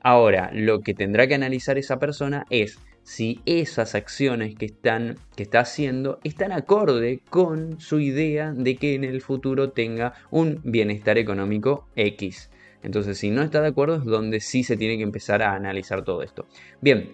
Ahora, 0.03 0.51
lo 0.53 0.81
que 0.81 0.93
tendrá 0.93 1.29
que 1.29 1.37
analizar 1.37 1.79
esa 1.79 2.01
persona 2.01 2.45
es 2.51 2.81
si 3.05 3.41
esas 3.47 3.95
acciones 3.95 4.57
que, 4.57 4.67
están, 4.67 5.17
que 5.37 5.45
está 5.45 5.61
haciendo 5.61 6.19
están 6.25 6.51
acorde 6.51 7.21
con 7.31 7.81
su 7.81 8.01
idea 8.01 8.53
de 8.53 8.75
que 8.75 8.95
en 8.95 9.05
el 9.05 9.21
futuro 9.21 9.71
tenga 9.71 10.15
un 10.33 10.61
bienestar 10.65 11.19
económico 11.19 11.87
X. 11.95 12.51
Entonces, 12.83 13.17
si 13.17 13.31
no 13.31 13.43
está 13.43 13.61
de 13.61 13.69
acuerdo 13.69 13.95
es 13.95 14.05
donde 14.05 14.41
sí 14.41 14.65
se 14.65 14.77
tiene 14.77 14.97
que 14.97 15.05
empezar 15.05 15.41
a 15.41 15.55
analizar 15.55 16.03
todo 16.03 16.25
esto. 16.25 16.47
Bien, 16.81 17.11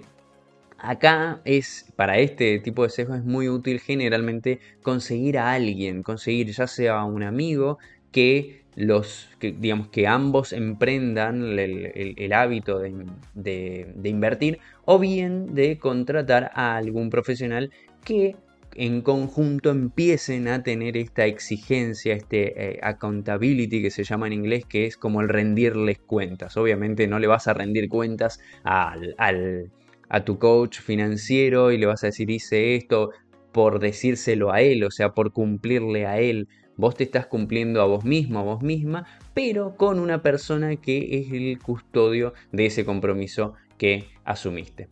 Acá 0.79 1.41
es, 1.45 1.87
para 1.97 2.19
este 2.19 2.59
tipo 2.59 2.83
de 2.83 2.91
sesgo 2.91 3.15
es 3.15 3.25
muy 3.25 3.49
útil 3.49 3.81
generalmente 3.81 4.61
conseguir 4.83 5.39
a 5.39 5.53
alguien, 5.53 6.03
conseguir 6.03 6.51
ya 6.53 6.67
sea 6.67 7.03
un 7.05 7.23
amigo 7.23 7.79
que 8.13 8.63
los, 8.77 9.31
que, 9.39 9.53
digamos, 9.53 9.89
que 9.89 10.07
ambos 10.07 10.53
emprendan 10.53 11.59
el, 11.59 12.33
hábito 12.35 12.79
de, 12.79 13.87
invertir 14.05 14.59
o 14.85 14.99
bien 14.99 15.55
de 15.55 15.79
contratar 15.79 16.51
a 16.55 16.77
algún 16.77 17.09
profesional 17.09 17.71
que 18.05 18.37
en 18.75 19.01
conjunto 19.01 19.71
empiecen 19.71 20.49
a 20.49 20.63
tener 20.63 20.99
esta 20.99 21.25
exigencia, 21.25 22.15
este 22.15 22.73
eh, 22.75 22.81
accountability 22.83 23.81
que 23.81 23.91
se 23.91 24.05
llama 24.05 24.27
en 24.27 24.35
inglés, 24.35 24.67
que 24.67 24.85
es 24.85 24.99
como 24.99 25.23
el 25.23 25.31
rendirles 25.31 25.99
cuentas. 25.99 26.59
Obviamente 26.59 27.09
no 27.09 27.19
le 27.19 27.27
vas 27.27 27.49
a 27.49 27.55
rendir 27.55 27.89
cuentas 27.89 28.41
al 28.65 29.71
a 30.09 30.25
tu 30.25 30.39
coach 30.39 30.81
financiero 30.81 31.73
y 31.73 31.79
le 31.79 31.87
vas 31.87 32.05
a 32.05 32.09
decir 32.09 32.31
hice 32.31 32.77
esto 32.77 33.11
por 33.53 33.79
decírselo 33.79 34.53
a 34.53 34.61
él, 34.61 34.85
o 34.85 34.91
sea, 34.91 35.15
por 35.15 35.33
cumplirle 35.33 36.07
a 36.07 36.21
él. 36.21 36.49
Vos 36.77 36.95
te 36.95 37.05
estás 37.05 37.27
cumpliendo 37.27 37.81
a 37.81 37.87
vos 37.87 38.05
mismo, 38.05 38.39
a 38.39 38.43
vos 38.43 38.63
misma, 38.63 39.07
pero 39.33 39.77
con 39.77 39.99
una 39.99 40.21
persona 40.21 40.77
que 40.77 41.19
es 41.19 41.33
el 41.33 41.59
custodio 41.59 42.35
de 42.53 42.67
ese 42.67 42.85
compromiso 42.85 43.55
que 43.79 44.09
asumiste. 44.25 44.89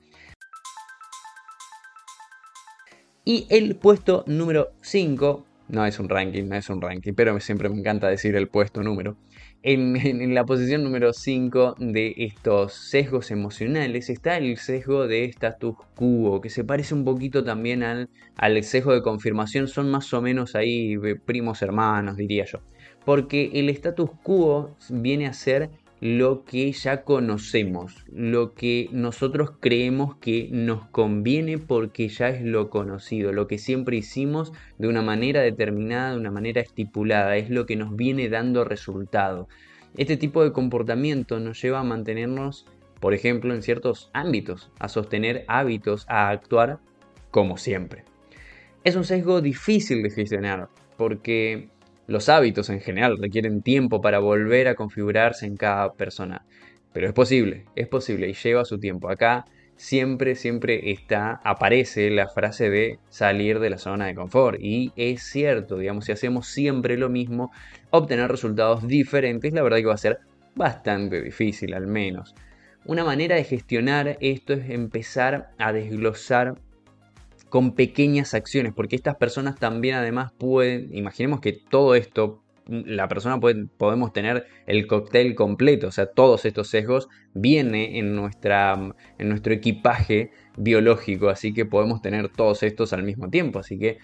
Y 3.26 3.46
el 3.50 3.76
puesto 3.76 4.24
número 4.26 4.72
5, 4.80 5.46
no 5.68 5.86
es 5.86 5.98
un 5.98 6.08
ranking, 6.08 6.44
no 6.44 6.56
es 6.56 6.68
un 6.70 6.80
ranking, 6.80 7.12
pero 7.14 7.38
siempre 7.40 7.68
me 7.68 7.78
encanta 7.78 8.08
decir 8.08 8.34
el 8.36 8.48
puesto 8.48 8.82
número. 8.82 9.16
En, 9.66 10.34
la 10.34 10.44
posición 10.44 10.84
número 10.84 11.14
5 11.14 11.76
de 11.78 12.12
estos 12.18 12.74
sesgos 12.74 13.30
emocionales 13.30 14.10
está 14.10 14.36
el 14.36 14.58
sesgo 14.58 15.06
de 15.06 15.24
status 15.24 15.76
quo, 15.96 16.42
que 16.42 16.50
se 16.50 16.64
parece 16.64 16.92
un 16.92 17.02
poquito 17.02 17.42
también 17.42 17.82
al, 17.82 18.10
al 18.36 18.62
sesgo 18.62 18.92
de 18.92 19.00
confirmación, 19.00 19.66
son 19.66 19.90
más 19.90 20.12
o 20.12 20.20
menos 20.20 20.54
ahí 20.54 20.98
primos 21.24 21.62
hermanos, 21.62 22.18
diría 22.18 22.44
yo. 22.44 22.58
Porque 23.06 23.52
el 23.54 23.70
status 23.70 24.10
quo 24.22 24.76
viene 24.90 25.26
a 25.28 25.32
ser 25.32 25.70
lo 26.04 26.44
que 26.44 26.70
ya 26.70 27.02
conocemos, 27.02 28.04
lo 28.12 28.52
que 28.52 28.90
nosotros 28.92 29.52
creemos 29.58 30.16
que 30.16 30.50
nos 30.52 30.86
conviene 30.88 31.56
porque 31.56 32.08
ya 32.08 32.28
es 32.28 32.42
lo 32.42 32.68
conocido, 32.68 33.32
lo 33.32 33.46
que 33.46 33.56
siempre 33.56 33.96
hicimos 33.96 34.52
de 34.76 34.88
una 34.88 35.00
manera 35.00 35.40
determinada, 35.40 36.10
de 36.10 36.18
una 36.18 36.30
manera 36.30 36.60
estipulada, 36.60 37.38
es 37.38 37.48
lo 37.48 37.64
que 37.64 37.76
nos 37.76 37.96
viene 37.96 38.28
dando 38.28 38.64
resultado. 38.64 39.48
Este 39.96 40.18
tipo 40.18 40.44
de 40.44 40.52
comportamiento 40.52 41.40
nos 41.40 41.62
lleva 41.62 41.80
a 41.80 41.84
mantenernos, 41.84 42.66
por 43.00 43.14
ejemplo, 43.14 43.54
en 43.54 43.62
ciertos 43.62 44.10
ámbitos, 44.12 44.70
a 44.78 44.90
sostener 44.90 45.46
hábitos, 45.48 46.04
a 46.10 46.28
actuar 46.28 46.80
como 47.30 47.56
siempre. 47.56 48.04
Es 48.84 48.94
un 48.94 49.04
sesgo 49.04 49.40
difícil 49.40 50.02
de 50.02 50.10
gestionar 50.10 50.68
porque 50.98 51.70
los 52.06 52.28
hábitos 52.28 52.70
en 52.70 52.80
general 52.80 53.18
requieren 53.18 53.62
tiempo 53.62 54.00
para 54.00 54.18
volver 54.18 54.68
a 54.68 54.74
configurarse 54.74 55.46
en 55.46 55.56
cada 55.56 55.92
persona. 55.92 56.44
Pero 56.92 57.06
es 57.06 57.12
posible, 57.12 57.64
es 57.74 57.88
posible 57.88 58.28
y 58.28 58.34
lleva 58.34 58.64
su 58.64 58.78
tiempo. 58.78 59.08
Acá 59.08 59.46
siempre, 59.76 60.34
siempre 60.34 60.92
está, 60.92 61.40
aparece 61.44 62.10
la 62.10 62.28
frase 62.28 62.70
de 62.70 62.98
salir 63.08 63.58
de 63.58 63.70
la 63.70 63.78
zona 63.78 64.06
de 64.06 64.14
confort. 64.14 64.58
Y 64.60 64.92
es 64.96 65.22
cierto, 65.22 65.78
digamos, 65.78 66.04
si 66.04 66.12
hacemos 66.12 66.46
siempre 66.46 66.96
lo 66.96 67.08
mismo, 67.08 67.50
obtener 67.90 68.30
resultados 68.30 68.86
diferentes, 68.86 69.52
la 69.52 69.62
verdad 69.62 69.78
que 69.78 69.86
va 69.86 69.94
a 69.94 69.98
ser 69.98 70.20
bastante 70.54 71.20
difícil 71.22 71.74
al 71.74 71.86
menos. 71.86 72.34
Una 72.86 73.04
manera 73.04 73.36
de 73.36 73.44
gestionar 73.44 74.18
esto 74.20 74.52
es 74.52 74.70
empezar 74.70 75.50
a 75.58 75.72
desglosar 75.72 76.56
con 77.54 77.76
pequeñas 77.76 78.34
acciones, 78.34 78.72
porque 78.74 78.96
estas 78.96 79.14
personas 79.14 79.54
también 79.54 79.94
además 79.94 80.32
pueden, 80.32 80.92
imaginemos 80.92 81.38
que 81.38 81.52
todo 81.52 81.94
esto, 81.94 82.42
la 82.66 83.06
persona 83.06 83.38
puede, 83.38 83.66
podemos 83.66 84.12
tener 84.12 84.48
el 84.66 84.88
cóctel 84.88 85.36
completo, 85.36 85.86
o 85.86 85.92
sea, 85.92 86.06
todos 86.06 86.46
estos 86.46 86.66
sesgos 86.66 87.08
vienen 87.32 87.94
en, 87.94 88.16
nuestra, 88.16 88.74
en 89.18 89.28
nuestro 89.28 89.52
equipaje 89.52 90.32
biológico, 90.56 91.28
así 91.28 91.54
que 91.54 91.64
podemos 91.64 92.02
tener 92.02 92.28
todos 92.28 92.64
estos 92.64 92.92
al 92.92 93.04
mismo 93.04 93.30
tiempo, 93.30 93.60
así 93.60 93.78
que 93.78 93.98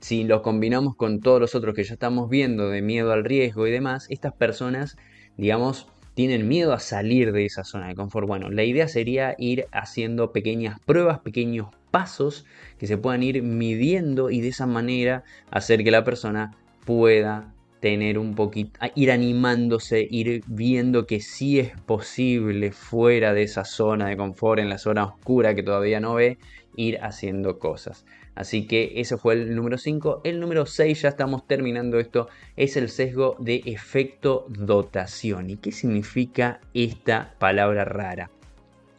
si 0.00 0.24
los 0.24 0.40
combinamos 0.40 0.96
con 0.96 1.20
todos 1.20 1.40
los 1.40 1.54
otros 1.54 1.76
que 1.76 1.84
ya 1.84 1.92
estamos 1.92 2.28
viendo 2.28 2.68
de 2.68 2.82
miedo 2.82 3.12
al 3.12 3.22
riesgo 3.22 3.68
y 3.68 3.70
demás, 3.70 4.08
estas 4.10 4.32
personas, 4.32 4.96
digamos, 5.36 5.86
tienen 6.14 6.48
miedo 6.48 6.72
a 6.72 6.80
salir 6.80 7.32
de 7.32 7.46
esa 7.46 7.64
zona 7.64 7.88
de 7.88 7.94
confort. 7.94 8.26
Bueno, 8.26 8.50
la 8.50 8.64
idea 8.64 8.88
sería 8.88 9.34
ir 9.38 9.66
haciendo 9.72 10.32
pequeñas 10.32 10.78
pruebas, 10.80 11.20
pequeños 11.20 11.68
pasos 11.90 12.44
que 12.78 12.86
se 12.86 12.98
puedan 12.98 13.22
ir 13.22 13.42
midiendo 13.42 14.30
y 14.30 14.40
de 14.40 14.48
esa 14.48 14.66
manera 14.66 15.24
hacer 15.50 15.84
que 15.84 15.90
la 15.90 16.04
persona 16.04 16.56
pueda 16.84 17.52
tener 17.80 18.16
un 18.16 18.36
poquito, 18.36 18.78
ir 18.94 19.10
animándose, 19.10 20.06
ir 20.08 20.44
viendo 20.46 21.04
que 21.04 21.20
sí 21.20 21.58
es 21.58 21.72
posible 21.80 22.70
fuera 22.70 23.34
de 23.34 23.42
esa 23.42 23.64
zona 23.64 24.06
de 24.06 24.16
confort, 24.16 24.60
en 24.60 24.68
la 24.68 24.78
zona 24.78 25.04
oscura 25.04 25.56
que 25.56 25.64
todavía 25.64 25.98
no 25.98 26.14
ve, 26.14 26.38
ir 26.76 26.98
haciendo 27.02 27.58
cosas. 27.58 28.04
Así 28.34 28.66
que 28.66 28.92
ese 28.96 29.16
fue 29.16 29.34
el 29.34 29.54
número 29.54 29.78
5. 29.78 30.22
El 30.24 30.40
número 30.40 30.66
6, 30.66 31.02
ya 31.02 31.08
estamos 31.10 31.46
terminando 31.46 31.98
esto, 31.98 32.28
es 32.56 32.76
el 32.76 32.88
sesgo 32.88 33.36
de 33.38 33.62
efecto 33.66 34.46
dotación. 34.48 35.50
¿Y 35.50 35.56
qué 35.56 35.72
significa 35.72 36.60
esta 36.74 37.34
palabra 37.38 37.84
rara? 37.84 38.30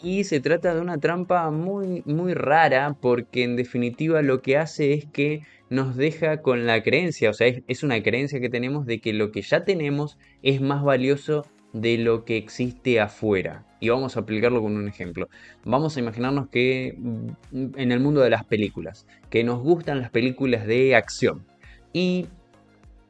Y 0.02 0.26
se 0.26 0.42
trata 0.42 0.76
de 0.76 0.82
una 0.82 0.98
trampa 0.98 1.50
muy, 1.50 2.04
muy 2.06 2.34
rara 2.34 2.98
porque 3.00 3.44
en 3.44 3.56
definitiva 3.56 4.22
lo 4.22 4.42
que 4.42 4.58
hace 4.58 4.94
es 4.94 5.06
que 5.06 5.44
nos 5.70 5.96
deja 5.96 6.42
con 6.42 6.68
la 6.68 6.84
creencia, 6.84 7.30
o 7.30 7.34
sea, 7.34 7.48
es, 7.48 7.84
una 7.84 8.04
creencia 8.04 8.40
que 8.40 8.50
tenemos 8.50 8.86
de 8.86 9.00
que 9.00 9.14
lo 9.14 9.32
que 9.32 9.42
ya 9.42 9.64
tenemos 9.64 10.20
es 10.44 10.62
más 10.62 10.84
valioso 10.84 11.48
de 11.72 11.98
lo 11.98 12.26
que 12.26 12.38
existe 12.38 13.00
afuera. 13.00 13.66
Y 13.84 13.90
vamos 13.90 14.16
a 14.16 14.22
aplicarlo 14.22 14.62
con 14.62 14.78
un 14.78 14.88
ejemplo. 14.88 15.28
Vamos 15.66 15.98
a 15.98 16.00
imaginarnos 16.00 16.48
que 16.48 16.96
mm, 16.98 17.28
en 17.76 17.92
el 17.92 18.00
mundo 18.00 18.22
de 18.22 18.30
las 18.30 18.46
películas, 18.46 19.06
que 19.30 19.44
nos 19.44 19.60
gustan 19.62 20.00
las 20.00 20.10
películas 20.10 20.66
de 20.66 20.96
acción. 20.96 21.46
Y 21.92 22.28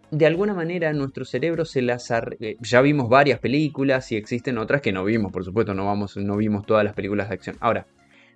de 0.09 0.25
alguna 0.25 0.55
manera 0.55 0.91
nuestro 0.91 1.25
cerebro 1.25 1.63
se 1.65 1.83
las 1.83 2.09
eh, 2.09 2.57
ya 2.59 2.81
vimos 2.81 3.07
varias 3.07 3.39
películas 3.39 4.11
y 4.11 4.15
existen 4.15 4.57
otras 4.57 4.81
que 4.81 4.91
no 4.91 5.03
vimos, 5.03 5.31
por 5.31 5.45
supuesto, 5.45 5.75
no 5.75 5.85
vamos 5.85 6.17
no 6.17 6.37
vimos 6.37 6.65
todas 6.65 6.83
las 6.83 6.95
películas 6.95 7.29
de 7.29 7.35
acción. 7.35 7.55
Ahora, 7.59 7.85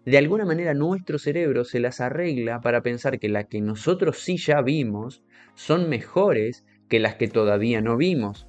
de 0.05 0.19
alguna 0.19 0.45
manera 0.45 0.75
nuestro 0.75 1.17
cerebro 1.17 1.63
se 1.63 1.79
las 1.79 2.01
arregla 2.01 2.61
para 2.61 2.83
pensar 2.83 3.17
que 3.17 3.29
las 3.29 3.47
que 3.47 3.61
nosotros 3.61 4.19
sí 4.19 4.37
ya 4.37 4.61
vimos 4.61 5.23
son 5.55 5.89
mejores 5.89 6.65
que 6.87 6.99
las 6.99 7.15
que 7.15 7.29
todavía 7.29 7.81
no 7.81 7.97
vimos. 7.97 8.47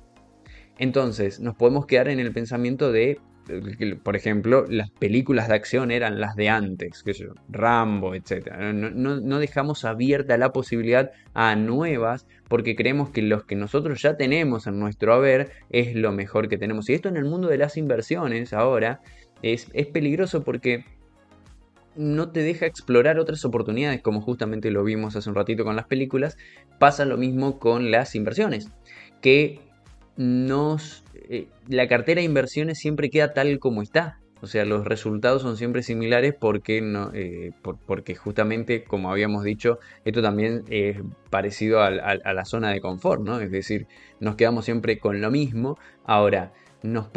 Entonces, 0.78 1.40
nos 1.40 1.57
podemos 1.57 1.87
quedar 1.87 2.09
en 2.09 2.21
el 2.21 2.33
pensamiento 2.33 2.92
de 2.92 3.18
por 4.02 4.17
ejemplo, 4.17 4.64
las 4.69 4.90
películas 4.90 5.49
de 5.49 5.55
acción 5.55 5.90
eran 5.90 6.21
las 6.21 6.37
de 6.37 6.49
antes, 6.49 7.02
yo, 7.05 7.35
Rambo, 7.49 8.14
etc. 8.14 8.55
No, 8.73 9.38
dejamos 9.38 9.85
abierta 9.85 10.37
la 10.37 10.52
posibilidad 10.52 11.11
a 11.35 11.57
nuevas 11.57 12.26
porque 12.49 12.76
creemos 12.76 13.11
que 13.11 13.23
los 13.23 13.45
que 13.45 13.57
nosotros 13.57 14.02
ya 14.02 14.17
tenemos 14.17 14.67
en 14.67 14.78
nuestro 14.78 15.14
haber 15.14 15.52
es 15.70 15.94
lo 15.94 16.12
mejor 16.12 16.49
que 16.49 16.59
tenemos. 16.59 16.88
Y 16.88 16.94
esto 16.94 17.09
en 17.09 17.16
el 17.16 17.25
mundo 17.25 17.49
de 17.49 17.59
las 17.59 17.77
inversiones 17.77 18.53
ahora 18.53 19.01
es 19.42 19.66
peligroso 19.92 20.42
porque 20.42 20.85
no 21.99 22.31
te 22.31 22.42
deja 22.42 22.66
explorar 22.66 23.18
otras 23.18 23.44
oportunidades, 23.44 24.01
como 24.03 24.20
justamente 24.20 24.70
lo 24.70 24.85
vimos 24.85 25.16
hace 25.16 25.29
un 25.29 25.35
ratito 25.35 25.64
con 25.64 25.77
las 25.77 25.87
películas. 25.87 26.38
Pasa 26.79 27.05
lo 27.05 27.16
mismo 27.16 27.59
con 27.59 27.90
las 27.90 28.14
inversiones, 28.14 28.70
que 29.20 29.61
nos 30.16 31.05
eh, 31.29 31.49
la 31.69 31.88
cartera 31.88 32.21
de 32.21 32.25
inversiones 32.25 32.79
siempre 32.79 33.11
queda 33.11 33.35
tal 33.35 33.59
como 33.59 33.83
está. 33.83 34.19
O 34.41 34.47
sea, 34.47 34.64
los 34.64 34.85
resultados 34.85 35.43
son 35.43 35.57
siempre 35.57 35.83
similares 35.83 36.35
porque, 36.38 36.81
no, 36.81 37.11
eh, 37.12 37.51
porque 37.87 38.14
justamente, 38.14 38.85
como 38.85 39.11
habíamos 39.11 39.43
dicho, 39.43 39.81
esto 40.05 40.23
también 40.23 40.64
es 40.71 40.99
parecido 41.29 41.83
a, 41.83 41.91
la 41.91 42.45
zona 42.45 42.71
de 42.71 42.81
confort, 42.81 43.23
¿no? 43.23 43.41
Es 43.41 43.51
decir, 43.51 43.88
nos 44.21 44.37
quedamos 44.37 44.64
siempre 44.64 44.99
con 44.99 45.21
lo 45.21 45.31
mismo. 45.31 45.77
Ahora, 46.05 46.53
nos, 46.83 47.11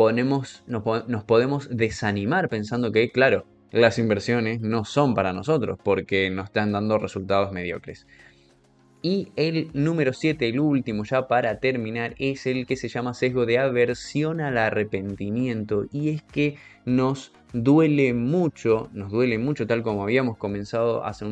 nos 0.68 1.24
podemos 1.24 1.70
desanimar 1.70 2.50
pensando 2.50 2.92
que, 2.92 3.12
claro, 3.12 3.46
las 3.72 4.00
inversiones 4.00 4.60
no 4.60 4.84
son 4.84 5.14
para 5.14 5.32
nosotros 5.32 5.80
porque 5.82 6.30
nos 6.30 6.46
están 6.46 6.72
dando 6.72 6.98
resultados 6.98 7.52
mediocres. 7.52 8.08
Y 9.04 9.32
el 9.36 9.70
número 9.74 10.14
7, 10.14 10.48
el 10.48 10.60
último 10.60 11.04
ya 11.04 11.28
para 11.28 11.60
terminar, 11.60 12.14
es 12.20 12.46
el 12.46 12.68
que 12.68 12.76
se 12.76 12.88
llama 12.88 13.16
sesgo 13.16 13.48
de 13.48 13.58
aversión 13.58 14.42
al 14.42 14.58
arrepentimiento. 14.60 15.86
Y 15.92 16.10
es 16.10 16.22
que 16.22 16.58
nos 16.86 17.34
duele 17.52 18.14
mucho, 18.14 18.90
nos 18.94 19.12
duele 19.12 19.40
mucho, 19.40 19.66
tal 19.66 19.82
como 19.82 20.04
habíamos 20.04 20.38
comenzado 20.38 21.04
hace, 21.04 21.26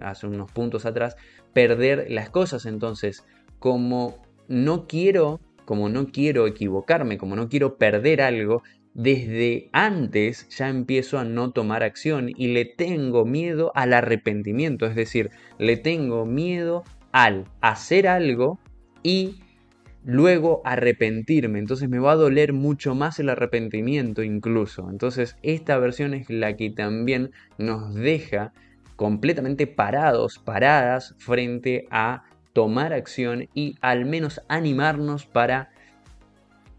hace 0.00 0.26
unos 0.26 0.50
puntos 0.50 0.86
atrás, 0.86 1.16
perder 1.52 2.10
las 2.10 2.30
cosas. 2.30 2.64
Entonces, 2.64 3.26
como 3.58 4.22
no 4.48 4.86
quiero, 4.86 5.40
como 5.66 5.90
no 5.90 6.06
quiero 6.06 6.46
equivocarme, 6.46 7.18
como 7.18 7.36
no 7.36 7.50
quiero 7.50 7.76
perder 7.76 8.22
algo, 8.22 8.62
desde 8.94 9.68
antes 9.72 10.48
ya 10.48 10.68
empiezo 10.68 11.18
a 11.18 11.24
no 11.24 11.52
tomar 11.52 11.82
acción 11.82 12.30
y 12.34 12.48
le 12.48 12.64
tengo 12.64 13.24
miedo 13.24 13.70
al 13.74 13.92
arrepentimiento, 13.92 14.86
es 14.86 14.96
decir, 14.96 15.30
le 15.58 15.76
tengo 15.76 16.26
miedo 16.26 16.82
al 17.12 17.44
hacer 17.60 18.08
algo 18.08 18.58
y 19.02 19.40
luego 20.04 20.62
arrepentirme. 20.64 21.58
Entonces 21.58 21.88
me 21.88 21.98
va 21.98 22.12
a 22.12 22.16
doler 22.16 22.52
mucho 22.52 22.94
más 22.94 23.18
el 23.18 23.28
arrepentimiento 23.28 24.22
incluso. 24.22 24.88
Entonces 24.90 25.36
esta 25.42 25.78
versión 25.78 26.14
es 26.14 26.30
la 26.30 26.56
que 26.56 26.70
también 26.70 27.32
nos 27.58 27.94
deja 27.94 28.52
completamente 28.96 29.66
parados, 29.66 30.38
paradas 30.38 31.14
frente 31.18 31.86
a 31.90 32.24
tomar 32.52 32.92
acción 32.92 33.48
y 33.54 33.76
al 33.80 34.04
menos 34.04 34.42
animarnos 34.48 35.26
para 35.26 35.70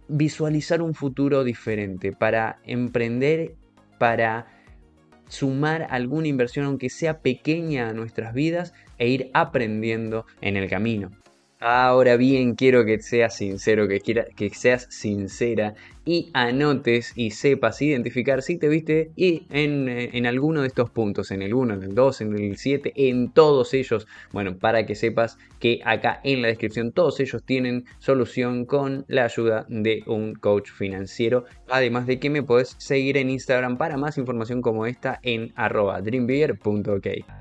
visualizar 0.08 0.82
un 0.82 0.94
futuro 0.94 1.44
diferente, 1.44 2.12
para 2.12 2.60
emprender, 2.66 3.56
para 3.98 4.48
sumar 5.30 5.88
alguna 5.90 6.28
inversión, 6.28 6.66
aunque 6.66 6.90
sea 6.90 7.22
pequeña 7.22 7.90
a 7.90 7.94
nuestras 7.94 8.34
vidas, 8.34 8.74
e 9.02 9.08
ir 9.08 9.32
aprendiendo 9.34 10.28
en 10.42 10.58
el 10.58 10.70
camino. 10.70 11.10
Ahora 11.60 12.18
bien, 12.18 12.56
quiero 12.56 12.86
que 12.86 13.00
seas 13.02 13.36
sincero, 13.36 13.88
que, 13.88 14.00
que 14.00 14.50
seas 14.50 14.88
sincera 14.90 15.76
y 16.06 16.30
anotes 16.34 17.14
y 17.16 17.32
sepas 17.32 17.82
identificar 17.82 18.42
si 18.42 18.58
te 18.58 18.68
viste 18.68 19.12
y 19.16 19.46
en, 19.50 19.90
eh, 19.90 20.10
en, 20.14 20.26
alguno 20.26 20.62
de 20.62 20.68
estos 20.68 20.90
puntos, 20.90 21.32
en 21.32 21.42
el 21.42 21.54
1, 21.54 21.76
en 21.76 21.84
el 21.84 21.96
2, 21.96 22.22
en 22.22 22.36
el 22.36 22.58
7, 22.58 22.94
en 22.96 23.32
todos 23.32 23.74
ellos, 23.76 24.08
bueno, 24.32 24.58
para 24.58 24.86
que 24.86 24.96
sepas 24.96 25.38
que 25.60 25.82
acá 25.84 26.20
en 26.24 26.44
la 26.44 26.48
descripción 26.48 26.92
todos 26.92 27.20
ellos 27.20 27.44
tienen 27.44 27.86
solución 28.00 28.66
con 28.66 29.06
la 29.08 29.26
ayuda 29.26 29.66
de 29.68 30.04
un 30.08 30.34
coach 30.34 30.70
financiero. 30.70 31.46
Además 31.70 32.08
de 32.08 32.20
que 32.20 32.30
me 32.30 32.44
puedes 32.44 32.76
seguir 32.80 33.18
en 33.18 33.30
Instagram 33.32 33.78
para 33.78 33.98
más 33.98 34.18
información 34.18 34.62
como 34.62 34.86
esta 34.86 35.20
en 35.24 35.54
arroba 35.56 36.02
dreambigger.ok. 36.02 37.41